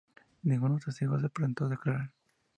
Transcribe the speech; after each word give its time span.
Ningún 0.41 0.79
testigo 0.79 1.19
se 1.19 1.29
presentó 1.29 1.65
a 1.65 1.69
declarar. 1.69 2.11